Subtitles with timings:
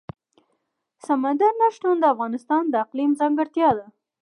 [1.07, 3.87] سمندر نه شتون د افغانستان د اقلیم ځانګړتیا ده.